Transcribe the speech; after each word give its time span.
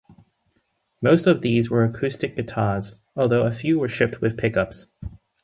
Most 1.03 1.27
of 1.27 1.41
these 1.43 1.69
were 1.69 1.83
acoustic 1.83 2.35
guitars, 2.35 2.95
although 3.15 3.45
a 3.45 3.51
few 3.51 3.77
were 3.77 3.87
shipped 3.87 4.19
with 4.19 4.35
pickups. 4.35 4.87